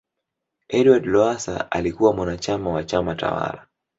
edward 0.69 1.05
Lowasa 1.05 1.71
alikuwa 1.71 2.13
mwanachama 2.13 2.73
wa 2.73 2.83
chama 2.83 3.15
tawala 3.15 3.67